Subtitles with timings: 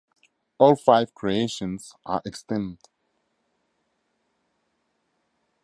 [0.57, 2.89] All five creations are extinct.